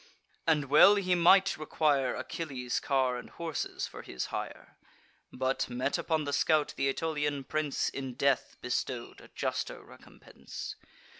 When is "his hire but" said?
4.01-5.69